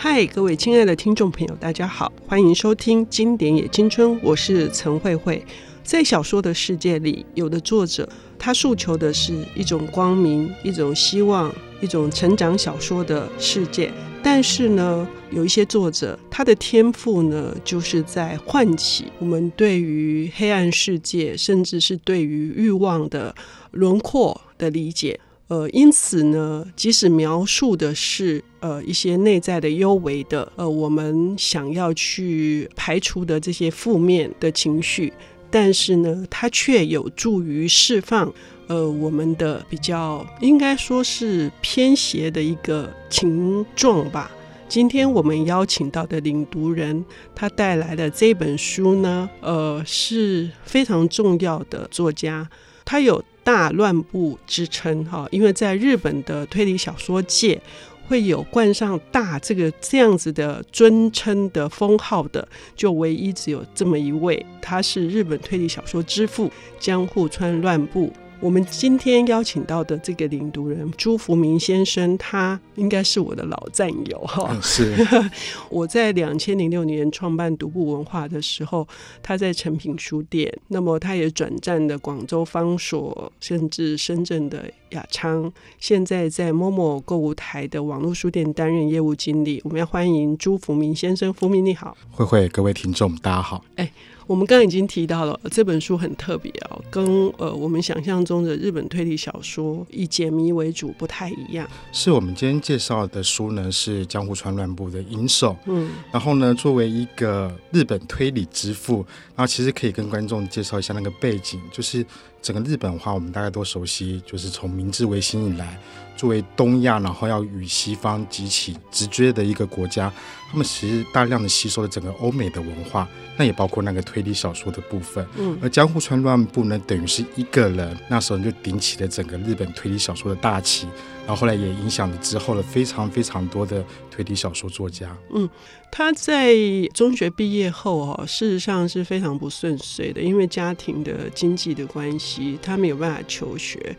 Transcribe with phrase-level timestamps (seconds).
[0.00, 5.44] 嗨，各位亲爱的听众朋友，大家好，欢迎收听《经典也青春》，我是陈慧慧。
[5.82, 8.08] 在小说的世界里，有的作者
[8.38, 13.92] 他诉求的是一种光明、一种希望、一种成长小说的世界。
[14.22, 23.34] 但是呢，有一些作者，他的天赋呢，就是在唤起我们对于黑暗世界，甚至是对于欲望的
[23.72, 25.18] 轮廓的理解。
[25.48, 35.10] 呃，因此呢，即使描述的是呃一些内在的幽微的，呃，我们想要去排除的这些负面的情绪，
[35.50, 38.32] 但是呢，它却有助于释放。
[38.66, 44.30] 呃，我们的比较应该说是偏邪的一个情状吧。
[44.68, 47.02] 今天我们邀请到的领读人，
[47.34, 52.46] 他带来的这本书呢，呃，是非常重要的作家，
[52.84, 57.58] 他有大乱步之称哈，因为在日本的推理小说界，
[58.06, 62.46] 会有冠上大这个这样子的尊称的封号的，
[62.76, 68.12] 就唯一只有这么一位，他是日本推理小说之父江户川乱步。
[68.40, 74.56] 我们今天邀请到的这个领读人朱福明先生，他应该是我的老战友哈。
[74.62, 74.94] 是，
[75.68, 78.86] 我在两千零六年创办独步文化的时候，
[79.20, 89.60] 他在诚品书店，那么他也转战的广州方所，甚至深圳的雅昌，现在在 Momo 购物台的网络书店担任业务经理。
[89.64, 91.96] 我们要欢迎朱福明先生，福明你好。
[92.12, 93.64] 慧慧，各位听众大家好。
[93.74, 93.90] 哎。
[94.28, 97.02] 我们刚刚已经提到了这本书很特别哦，跟
[97.38, 101.66] 呃我们想象中的日本推理小说以解谜为主不太一样。
[101.92, 105.52] 是我们今天介绍的书呢，是江户川乱步的《银手》。
[105.64, 108.96] 嗯，然后呢，作为一个日本推理之父，
[109.34, 112.04] 然后其实可以跟观众介绍一下那个背景，就是
[112.48, 115.78] 整个日本的话，我们大家都熟悉，就是从明治维新以来。
[116.16, 120.10] 作为东亚，然后要与西方急起直接的一个国家，
[120.50, 123.06] 他们其实大量的吸收了整个欧美的文化，
[123.36, 125.24] 那也包括那个推理小说的部分。
[125.36, 130.88] 嗯，而江户川乱步呢，等于是一个人，那时候就顶起了整个日本推理小说的大旗，
[131.28, 135.14] 然后后来也影响了之后的非常非常多的推理小说作家。
[135.34, 135.46] 嗯，
[135.92, 136.54] 他在
[136.94, 143.94] 中学毕业后哦，事实上是非常不顺遂的，因为家庭的经济的关系，他没有办法求学。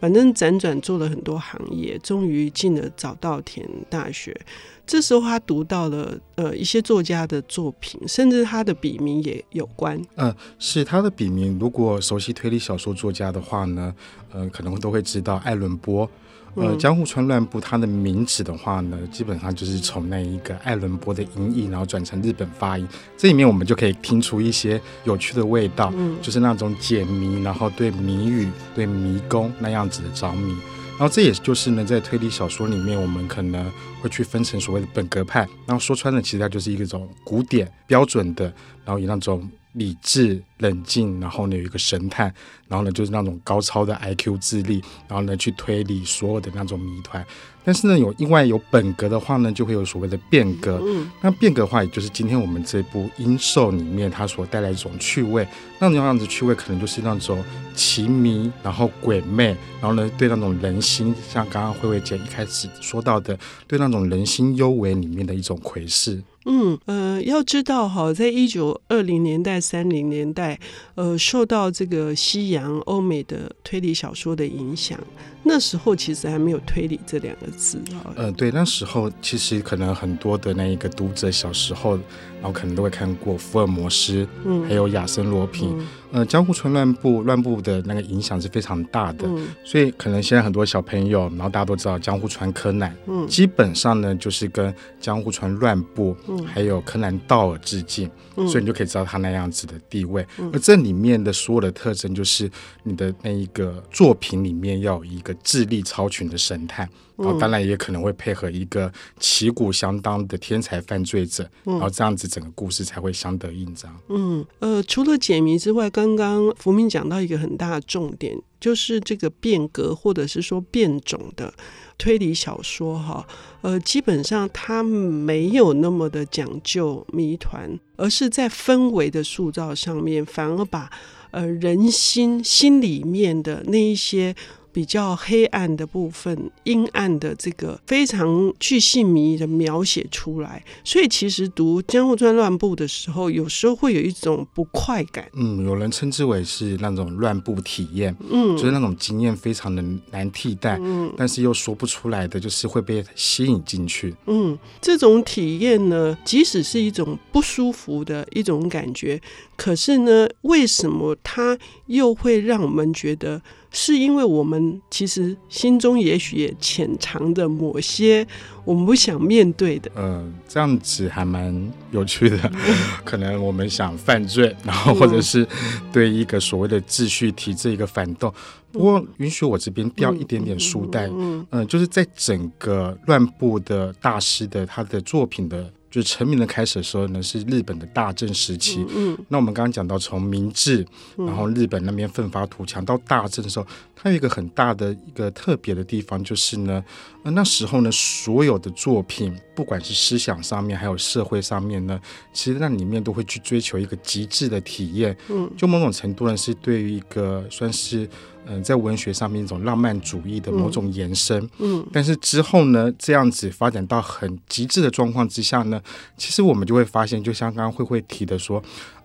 [0.00, 4.36] 反正辗转做了很多行业，终于进了早稻田大学。
[4.84, 9.96] 这时候他读到了呃一些作家的作品，甚至他的笔名也有关。
[10.16, 11.56] 嗯、呃，是他的笔名。
[11.60, 13.94] 如果熟悉推理小说作家的话呢，
[14.32, 16.10] 呃，可能都会知道艾伦坡。
[16.54, 22.86] 呃，江户川乱步它的名字的话呢，基本上就是从那一个爱伦坡的音译，然后转成日本发音。
[23.16, 30.54] 这里面我们就可以听出一些有趣的味道，嗯，就是那种解谜，然后对谜语、对迷宫那样子的着迷。
[30.98, 33.64] 然后这也就是呢，在推理小说里面，我们可能
[34.00, 35.40] 会去分成所谓的本格派。
[35.66, 38.52] 然后说穿了，其实它就是一种古典标准的，
[38.84, 39.48] 然后以那种。
[39.74, 42.30] 理智、冷静，然后呢有一个神探，
[42.68, 47.24] 然后呢就是那种高超的 IQ 智力，然后呢去推理所有的那种谜团。
[47.64, 50.78] 但是呢有另外有本格的话呢，就会有所谓的变革。
[50.84, 55.48] 嗯，那变革的话，也就是今天我们这部《银手》里面它所带来一种趣味。
[55.78, 57.42] 那种样子趣味，可能就是那种
[57.74, 66.22] 奇迷，然后鬼魅，然后呢对那种人心，像刚刚慧慧姐一开始说到的，对那种人心幽微里面的一种窥视。
[66.44, 70.58] 嗯呃，要知道哈，在一九二零年代、三零年代，
[70.96, 74.98] 呃，受到这个西洋欧美的推理小说的影响，
[75.42, 78.12] 那时候其实还没有“推理”这两个字啊。
[78.16, 81.96] 呃，对，那时候其实可能很多的那一个读者小时候，
[82.40, 85.78] 然后可能都会看过福尔摩斯，嗯，还有亚森罗平。
[85.78, 85.86] 嗯。
[86.12, 100.26] 呃，江户川乱步乱步的那个影响是非常大的，嗯，所以可能现在很多小朋友，然后大家都知道江户川柯南，嗯，基本上呢就是跟江户川乱步，嗯，还有柯南道尔致敬，嗯，所以你就可以知道他那样子的地位。
[100.38, 102.50] 嗯，而这里面的所有的特征，就是
[102.82, 106.88] 你的那一个作品里面要有一个智力超群的神探。
[107.14, 108.90] 然后当然也可能会配合一个
[109.20, 113.94] 旗鼓相当的天才犯罪者，嗯，然后这样子整个故事才会相得益彰。
[114.08, 121.52] 嗯，呃，除了解谜之外，刚刚福明讲到一个很大的重点，就是这个变革或者是说变种的
[121.96, 123.24] 推理小说哈，
[123.60, 130.90] 呃，基本上它没有那么的讲究谜团，而是在氛围的塑造上面，反而把
[131.30, 134.34] 呃人心心里面的那一些。
[134.72, 140.64] 比较黑暗的部分、阴暗的这个非常去细迷的描写出来。
[140.82, 145.28] 所以其实读《江户川乱步》的时候，有时候会有一种不快感。
[145.34, 154.14] 嗯，有人称之为是那种乱步体验，嗯，就是那种经验非常的难替代，嗯，但是又说不出来的，就是会被吸引进去。
[154.26, 159.20] 嗯，这种体验呢，即使是一种不舒服的一种感觉，
[159.56, 163.42] 可是呢，为什么它又会让我们觉得？
[163.72, 168.26] 是因为我们其实心中也许也潜藏着某些
[168.64, 169.90] 我们不想面对的。
[169.96, 172.52] 嗯、呃，这样子还蛮有趣的。
[173.02, 175.46] 可能我们想犯罪，然后或者是
[175.90, 178.32] 对一个所谓的秩序体制一个反动。
[178.70, 181.08] 不过，允许我这边掉一点点书袋。
[181.10, 185.72] 嗯，呃、就是在整个乱步的大师的他的作品的。
[185.92, 188.80] 就是成名的开始的时候呢，是日本的大正时期。
[188.88, 190.84] 嗯，嗯，那我们刚刚讲到从明治，
[191.16, 196.82] 然后日本那边奋发图强到大正的时候，它有一个很大的一个特别的地方，就是呢，
[197.24, 202.00] 呃，那时候呢，所有的作品，不管是思想上面，还有社会上面呢，
[202.32, 205.14] 其实那里面都会去追求一个极致的体验。
[205.28, 208.08] 嗯，就某种程度呢，是对于一个算是。
[208.46, 215.80] 嗯、呃，在文学上面一种浪漫主义的某种延伸，嗯，嗯，但是之后呢，这样子发展到很极致的状况之下呢，
[216.16, 218.62] 其实我们就会发现，就像刚刚慧慧提的说，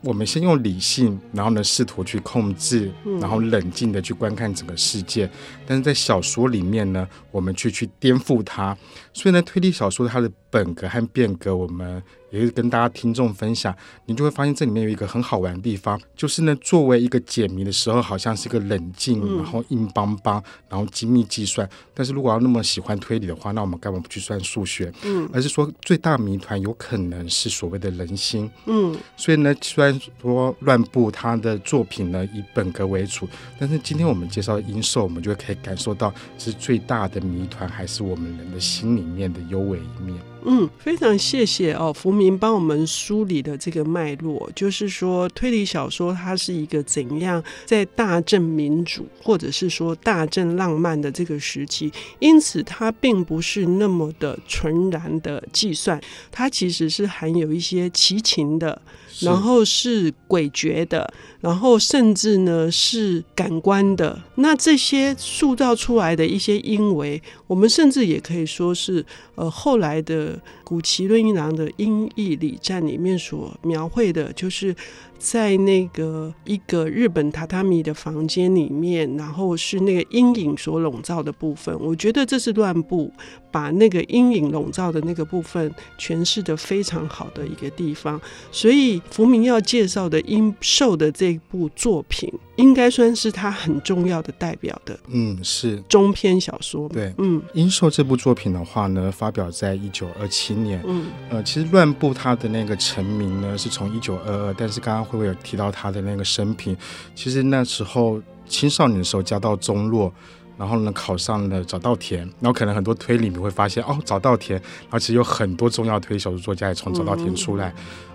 [0.07, 2.89] 我们先用理性，然后呢，试图去控制，
[3.19, 5.30] 然后冷静的去观看整个世界，
[5.65, 8.75] 但是在小说里面呢，我们却去颠覆它，
[9.12, 12.01] 所以呢，推理小说它的本格和变革，我们。
[12.30, 13.74] 也是跟大家听众分享，
[14.06, 21.68] 你就会发现这里面有一个很好玩的地方，就是呢，作为一个解谜的时候，好像是一个冷静，然后硬邦邦，然后精密计算。
[21.94, 24.92] 但是如果要那么喜欢推理的话，那我们干嘛不去算数学？
[25.06, 28.51] 嗯，而是说最大谜团有可能是所谓的人心。
[28.65, 33.27] 嗯，所以呢，虽然说乱步他的作品呢以本格为主，
[33.59, 40.17] 但是今天我们介绍的阴兽，我们就可以感受到，是最大的谜团还是我们人的心里面的幽微一面。
[40.45, 56.00] 嗯，非常谢谢哦，福明帮我们梳理的这个脉络，就是说推理小说它是一个怎样在大正民主或者是说大正浪漫的这个时期，因此它并不是那么的纯然的计算，
[56.31, 58.81] 它其实是含有一些奇情的，
[59.19, 61.12] 然后是诡谲的，
[61.42, 64.22] 然后甚至呢是感官的。
[64.36, 69.06] 那这些塑造出来的一些因为，我们甚至也可以说是
[69.36, 70.26] 呃后来的。
[70.27, 74.75] 그 谷崎润一郎的《音译礼赞》里面所描绘的，就是
[75.17, 81.73] 在那个一个日本榻榻米的房间里面，然后是那个阴影所笼罩的部分。
[81.79, 83.09] 我觉得这是乱步
[83.49, 88.19] 把那个阴影笼罩的那个部分诠释的非常好的一个地方。
[88.51, 94.99] 所以福明要介绍的《阴兽》的这部作品，应该算是他很重要的代表的。
[95.07, 96.89] 嗯，是中篇小说。
[96.89, 100.81] 对，嗯，《阴兽》这部作品的话呢，发表在一九二七年。
[100.86, 106.75] 嗯，呃，其实乱步他的那个成名呢，是从一九二二，但是刚刚慧慧有提到他的那个生平，
[107.15, 110.13] 其实那时候青少年的时候家道中落。
[110.57, 117.69] 然后呢，考上了早稻田，然后可能很多推理你会发现，哦，早稻田，而且有很多重要推理小说作家也从早稻田出来。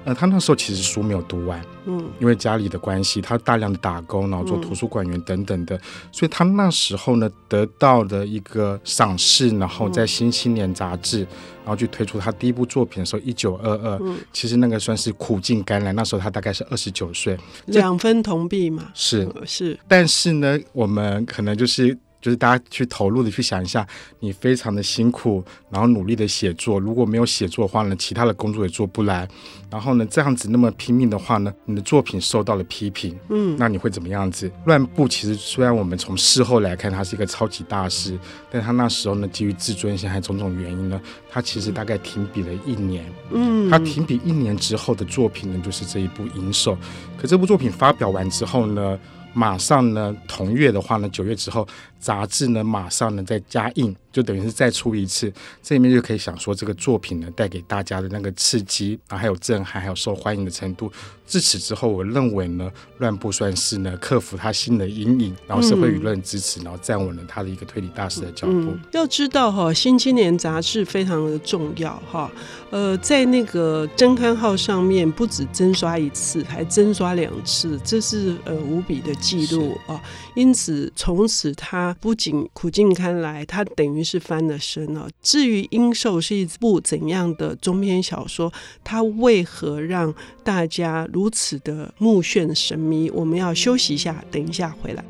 [0.05, 5.81] 嗯、呃，他那时候其实书没有读完，嗯，因为家里的关系，他大量的打工，然后做图书馆员等等的，嗯、
[6.11, 14.01] 所以他那时候呢得到的一个赏识，然后在《新青年》杂志，然后去推出他第一部作品的时候，一九二二，
[14.33, 15.93] 其实那个算是苦尽甘来。
[15.93, 21.97] 那时候他大概是二十九岁，两分铜币嘛，是、嗯、是，但是呢，我们可能就是。
[22.23, 23.87] 就是大家去投入的去想一下，
[24.21, 29.29] 你非常的辛苦，然后努力的写作，如果没有写作的话呢，其他的工作也做不来。
[29.69, 34.51] 然后呢，这样子那么拼命的话呢，你的作品受到了批评，嗯，那你会怎么样子？
[34.67, 38.17] 乱步其实虽然我们从事后来看他是一个超级大师，
[38.51, 46.77] 但他那时候呢，基于自尊心还有种种原因呢，他其实大概停笔了一年，嗯，他停笔一年之后的作品呢，就是这一部《银手》。
[47.17, 48.99] 可这部作品发表完之后呢，
[49.33, 51.67] 马上呢，同月的话呢，九月之后。
[52.03, 55.33] 杂志呢，马上呢再加印，就等于是再出一次。
[55.63, 60.93] 这里面就可以想说，这个作品呢带给大家的那个刺激啊，还有震撼，还有受欢迎的程度。
[61.25, 62.69] 自此之后，我认为呢，
[62.99, 68.53] 乱步算是呢克服他心的阴影，然后社会舆论支持，然后站稳了他的一个推理大师的脚步。
[68.53, 72.29] 嗯、要知道哈，《新青年》杂志非常的重要哈。
[72.71, 80.03] 呃，在那个增刊号上面，不止增刷一次，还增刷两次，这是呃无比的记录啊。
[80.35, 81.92] 因此，从此他。
[82.01, 85.09] 不仅苦尽甘来，他等于是翻了身了。
[85.23, 93.11] 至于《阴兽》是一部怎样的中篇小说，它为何让大家如此的目眩神迷？
[93.11, 95.05] 我们要休息一下，等一下回来。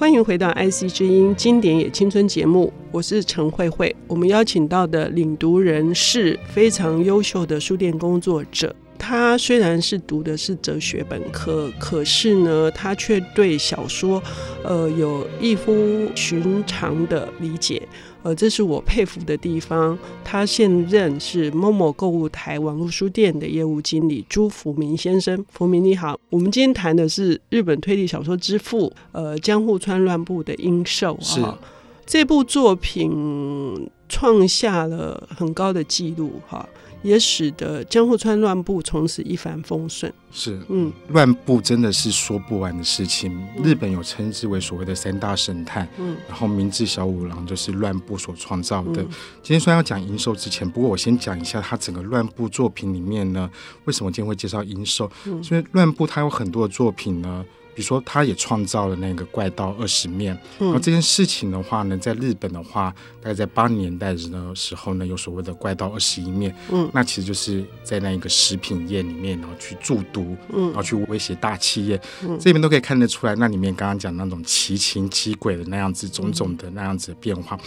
[0.00, 3.94] 欢迎回到 IC 之音经典也青春节目，我是陈慧慧。
[4.06, 8.74] 我们邀请到的领读人是非常优秀的书店工作者。
[9.10, 14.22] 他虽然是读的是哲学本科，可是呢，他却对小说，
[14.62, 17.82] 呃，有异乎寻常的理解。
[18.22, 19.98] 呃，这是我佩服的地方。
[20.22, 25.44] 他现任是 MOMO 购物台网络书店的业务经理朱福明先生。
[25.50, 31.58] 福明你好，我们今天谈的是日本推理小说之父，呃，江户川乱步的《樱兽》啊。
[32.06, 36.68] 这部作品创下了很高的纪录哈。
[37.02, 40.12] 也使得江户川乱步从此一帆风顺。
[40.30, 43.34] 是，嗯，乱步真的是说不完的事情。
[43.56, 49.00] 嗯、日本有称之为所谓的三大神探，嗯，然后明治小五郎就是乱步所创造的。
[49.00, 49.08] 嗯、
[49.42, 53.50] 今天虽然要讲银寿之前，不过我先讲一下他整个乱步作品里面呢，
[53.86, 55.10] 为什么今天会介绍银寿？
[55.24, 57.42] 嗯，因为乱步他有很多的作品呢。
[57.74, 77.56] 比如说，他也创造了那个怪盗二十面，嗯、然后这件事情的话呢，在日本的话，大概在八零年代的时候呢，有所谓的怪盗二十一面，嗯，那其实就是在那一个食品业里面，然后去注毒，嗯，然后去威胁大企业，嗯，这边都可以看得出来，那里面刚刚讲那种奇情奇诡的那样子，种种的那样子的变化。
[77.56, 77.60] 嗯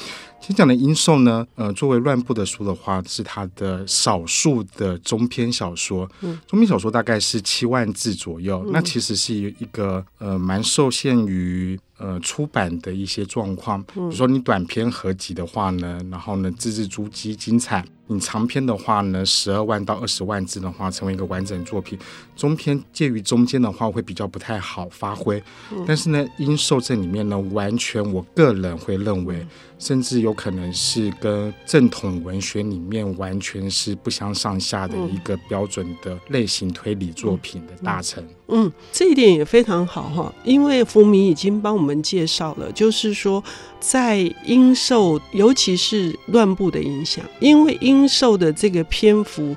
[0.45, 6.09] 先讲的樱兽呢，呃，作为乱步的书的话，是他的少数的中篇小说。
[6.19, 13.81] 嗯，中篇小说大概是七万字左右，嗯、那其实是一个呃蛮受限于呃出版的一些状况。
[13.83, 17.85] 比如说你短篇合集的话呢，然后呢字字珠玑精彩。
[18.07, 21.97] 你长篇的话呢，十二万到二十万字的话，成为一个完整作品。
[22.35, 25.41] 中篇介于中间的话，会比较不太好发挥。
[25.71, 29.47] 嗯、但是呢，樱兽这里面呢，完全我个人会认为，
[29.83, 38.23] 甚至有可能是跟正统文学里面完全是不相上下的一个标准的类型推理作品的大成。
[38.47, 43.43] 嗯，这一点也非常好哈，因为福明已经帮我们介绍了，就是说
[43.81, 49.53] 在英受，尤其是乱步的影响，因为英受的这个篇幅，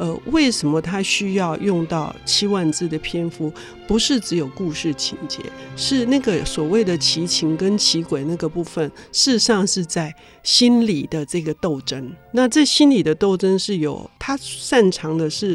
[0.00, 3.52] 呃，为什么他需要用到七万字的篇幅？
[3.86, 5.40] 不是只有故事情节，
[5.76, 12.10] 是那个所谓的奇情跟奇诡那个部分，事实上是在心理的这个斗争。
[12.32, 15.54] 那这心理的斗争是有他擅长的是，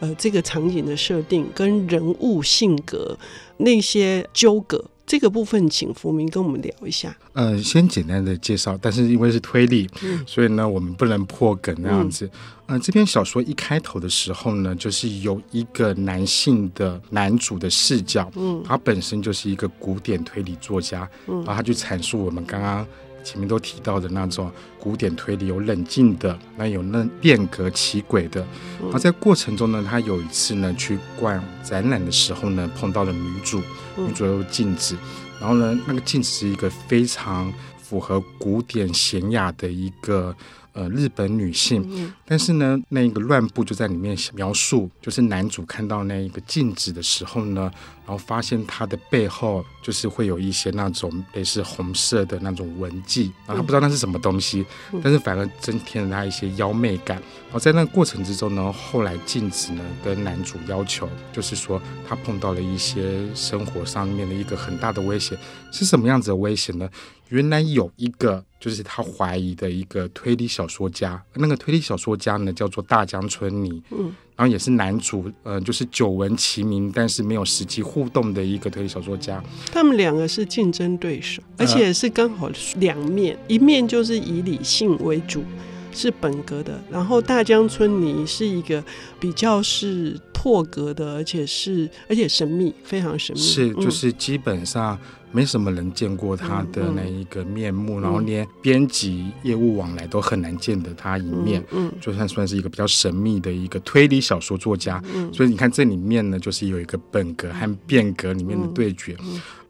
[0.00, 3.18] 呃，这个场景的设定跟人物性格
[3.58, 4.82] 那些纠葛。
[5.04, 7.14] 这个部分，请福明跟我们聊一下。
[7.32, 12.24] 呃，先简单的介绍，但是因为是推理，嗯、所以呢，我们不能破梗那样子。
[12.66, 22.86] 嗯、呃，这篇小说一开头的时候呢，就是有一个男性的男主的视角，嗯，他本身就是一个古典推理作家，嗯，然后他就阐述我们刚刚
[23.22, 28.44] 前面都提到的那种古典推理，有冷静的，那有那变革奇诡的。
[28.80, 33.60] 然后在过程中呢，他有一次呢去逛展览的时候呢，碰到了女主。
[33.94, 34.96] 女主有镜子，
[35.38, 37.52] 然后呢，那个镜子是一个非常
[37.92, 40.34] 符合古典娴雅的一个
[40.72, 47.70] 呃日本女性，但是呢，那个乱步就在里面描述，就是男主看到那一个镜子的时候呢。
[48.04, 54.66] 然后发现他的背后就是会有一些那种类似红色的那种纹迹，然后他不知道那是什么东西，
[55.00, 57.16] 但是反而增添了他一些妖媚感。
[57.44, 65.38] 然后在那个过程之中呢，后来镜子呢跟男主要求，就是说他碰到了一些生活上面的一个很大的威胁，
[65.70, 66.90] 是什么样子的威胁呢？
[67.32, 73.82] 原来有一个就是他怀疑的一个推理小说家，那个推理小说家呢叫做大江春泥。
[73.90, 74.14] 嗯。
[74.34, 79.42] 然后也是男主，呃，就是久闻其名，但是没有实际互动的一个推理小说家。
[79.70, 85.44] 他们两个是竞争对手，而且是刚好两面，呃、一面就是以理性为主，
[85.92, 88.82] 是本格的；然后大江春泥是一个
[89.20, 93.42] 比较是破格的，而且是而且神秘，非常神秘。
[93.42, 94.98] 是，就是基本上。
[95.34, 109.16] 没什么人见过他的那一个面目，嗯嗯、然后连编辑业务往来都很难见得他一面，嗯，嗯就算算是一个比较神秘的一个推理小说作家，嗯，所以你看这里面呢，就是有一个本格和变革里面的对决。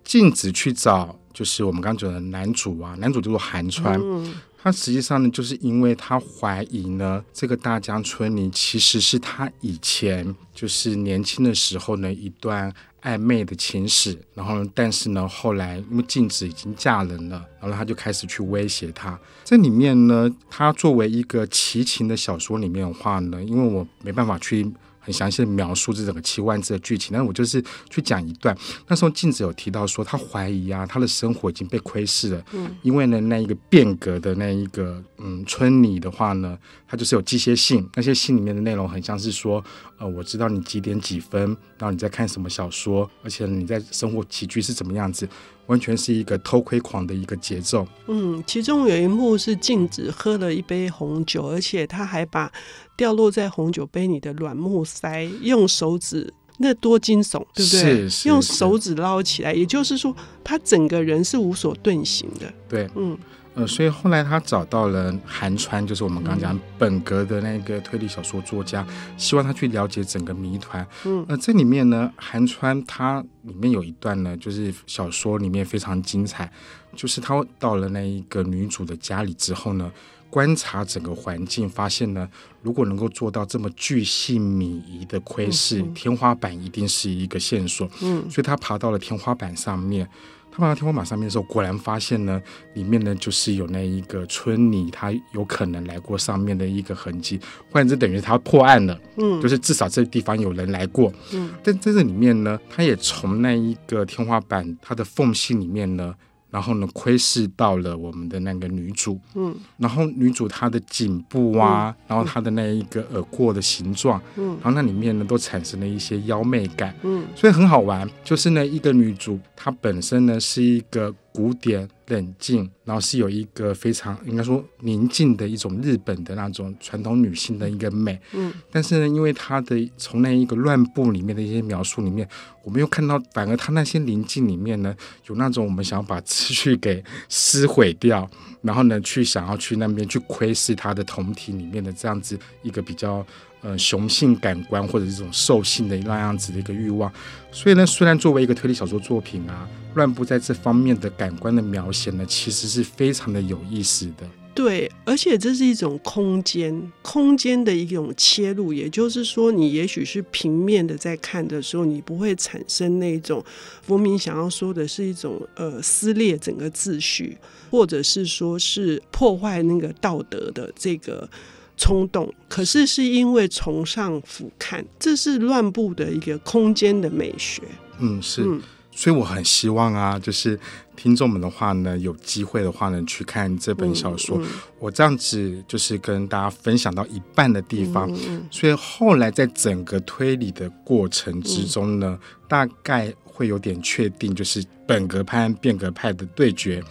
[0.02, 12.72] 镜、嗯、子去找，就是我们刚刚讲的男主啊，男主叫做寒川，嗯、他实际上呢，就是因为他怀疑呢，这个大江春尼其实是他以前就是年轻的时候呢一段。
[13.02, 19.18] 暧昧的情史，然后，但是呢，后来因为镜子已经嫁人了，然后他就开始去威胁他。
[19.42, 24.72] 这里面呢，他作为一个奇情的小说里面的话呢，因为我没办法去。
[25.02, 28.56] 很详细的描述这整个七万字的剧情，但是我就是去讲一段。
[28.86, 32.44] 那时候镜子有提到说，他怀疑啊，他的生活已经被窥视了。
[32.52, 36.56] 嗯，因为呢，那一个变革的那一个嗯村里的话呢，
[36.86, 39.62] 他就是有寄些信，那些信里面的内容很像是说，
[39.98, 41.40] 呃，我知道你几点几分，
[41.76, 45.28] 然后你在看什么小说，而且你在生活起居是怎么样子。
[45.66, 47.86] 完全是一个偷窥狂的一个节奏。
[48.06, 52.50] 嗯，其中有一幕是静子喝了一杯红酒，而且他还把
[52.96, 57.80] 掉落在红酒杯里的软木塞用手指，那多惊悚，对不对？
[57.80, 60.14] 是，是用手指捞起来，也就是说，
[60.44, 62.52] 他整个人是无所遁形的。
[62.68, 63.16] 对，嗯。
[63.54, 68.86] 呃，所以后来他找到了韩川，就是我们刚刚讲本格的那个推理小说作家，
[69.18, 70.86] 希望他去了解整个谜团。
[71.04, 76.50] 嗯，那这里面呢，韩川他里面有一段呢，就是小说里面非常精彩，
[76.96, 79.92] 就是他到了那一个女主的家里之后呢，
[80.30, 82.26] 观察整个环境，发现呢，
[82.62, 87.86] 如果能够做到这么巨细靡遗的窥视，天花板一定是一个线索。
[88.00, 90.08] 嗯，所以他爬到了天花板上面。
[90.52, 92.40] 他爬到天花板上面的时候，果然发现呢，
[92.74, 97.40] 里面呢就是有那一个春妮，他有可能来过上面的一个痕迹，
[97.70, 99.00] 换言之，等于他破案了。
[99.16, 101.10] 嗯，就是至少这个地方有人来过。
[101.32, 106.14] 嗯，但在这里面呢，他也从那一个天花板它的缝隙里面呢。
[106.52, 118.06] 然后呢，窥视到了我们的那个女主，嗯，然后女主她的颈部啊，嗯、然后她的那一个耳廓的形状，嗯，然后那里面呢都产生了一些妖媚感，嗯，所以很好玩。
[118.22, 121.88] 就是呢，一个女主她本身呢是一个古典。
[122.08, 132.28] 冷静，然后是有一个非常应该说宁静的一种日本的那种传统女性的一个美，嗯，但是呢，因为她的从那一个乱步里面的一些描述里面，
[132.64, 134.94] 我们又看到，反而她那些宁静里面呢，
[135.28, 138.28] 有那种我们想要把秩序给撕毁掉，
[138.60, 143.26] 然后呢，去想要去那边去窥视她的同体里面的这样子一个比较。
[143.62, 147.12] 呃，雄性感官或者这种兽性的那样子的一个欲望，
[147.52, 154.26] 所以呢，虽然作为一个推理小说作品啊，乱步在这方面的感官的描写呢，其实是非常的有意思的。
[154.52, 163.44] 对，而且这是一种空间，空间的一种切入，也就是说，你也许是平面的在看的时候，你不会产生那种
[163.82, 167.38] 福明想要说的是一种呃撕裂整个秩序，
[167.70, 171.30] 或者是说是破坏那个道德的这个。
[171.76, 177.62] 冲动，可是是因为从上俯瞰，这是乱步的一个空间的美学。
[177.98, 180.58] 嗯，是，嗯、所以我很希望啊，就是
[180.96, 184.38] 听众们的话呢，有机会的话呢，去看这本小说。
[184.38, 188.10] 嗯嗯、我这样子就是跟大家分享到一半的地方，
[188.50, 196.82] 所以后来在整个推理的过程之中呢，嗯、大概会有点确定，就是本格派和变革派的对决。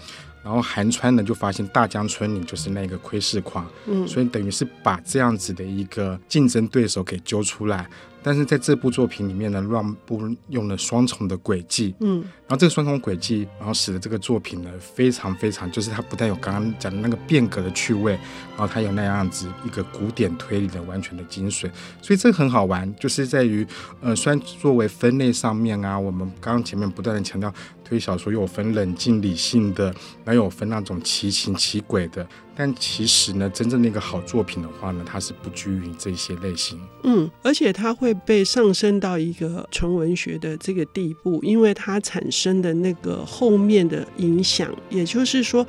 [0.43, 7.87] 然后韩川呢就发现大江村里就是那个窥视狂，嗯，所以等于是把这样子的一个竞争对手给揪出来。
[8.23, 18.13] 但是在这部作品里面呢，乱步用了双重的轨迹，嗯，然后这个双重轨迹，然后使得这个作品呢非常非常，就是它不但有刚刚讲的那个变革的趣味，
[18.57, 21.69] 然后它有那样子一个古典推理的完全的精髓，
[22.01, 23.65] 所以这个很好玩，就是在于，
[24.01, 27.51] 呃，虽然作为分类上面啊，我们刚刚前面不断的强调
[27.83, 29.85] 推理小说又有分冷静理性的，
[30.23, 32.25] 然后又有分那种奇情奇诡的。
[32.55, 36.79] 但其实呢，真正的一个好作品的话呢，它是不拘于这些类型。
[37.03, 45.65] 嗯，而且它会被上升到一个纯文学的这个地步，因为它产生的那个后面的影响，也就是说，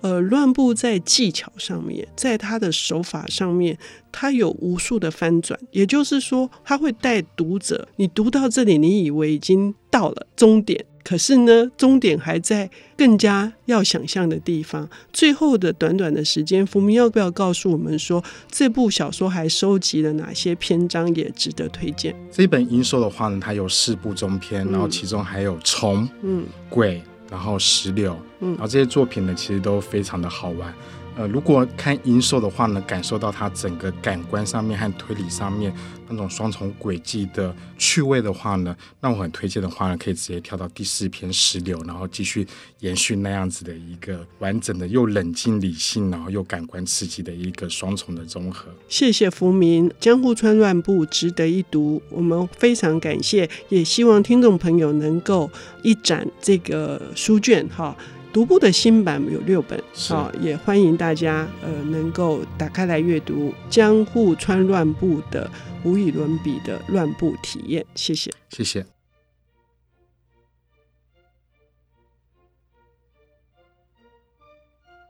[0.00, 3.78] 呃，乱步在技巧上面，在他的手法上面，
[4.10, 10.84] 他有无数的翻转，也就是说，他会带读者，你读到这里，你以为已经到了终点。
[11.04, 14.88] 可是呢，终点还在更加要想象的地方。
[15.12, 22.14] 最后的短短的时间，福明要不要告诉我们说，这部小说还收集了哪些篇章，也值得推荐？
[22.30, 30.72] 这一本音授的话呢，它有四部中篇，然后其中还有虫、嗯、鬼，然后石榴，嗯，然后这些作品呢，其实都非常的好玩。
[31.14, 35.70] 呃，如果看音授的话呢，感受到它整个感官上面和推理上面
[36.08, 42.46] 那种双重轨迹的趣味的话呢，那我很推荐的话呢，可以直接跳到第四篇石榴，然后继续
[42.80, 48.70] 延续那样子的一个完整的又冷静理性，然后又感官刺激的一个双重的综合。
[48.88, 55.50] 谢谢福明，《江户川乱步》值得一读，我们非常感谢，也希望听众朋友能够
[55.82, 57.94] 一展这个书卷哈。
[58.32, 65.50] 读簿的新版有六本，好，也欢迎大家呃能够打开来阅读《江户川乱步》的
[65.84, 67.84] 无与伦比的乱步体验。
[67.94, 68.86] 谢谢，谢谢。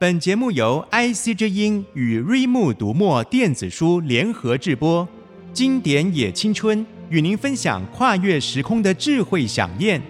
[0.01, 5.07] 本节目由 IC 之音与瑞木读墨电子书联合制播，
[5.53, 10.03] 经典也青春与您分享跨越时空的智慧饗宴。